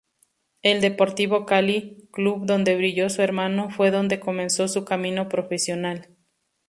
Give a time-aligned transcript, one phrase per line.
[0.63, 6.09] El Deportivo Cali, club donde brilló su hermano, fue donde comenzó su camino profesional.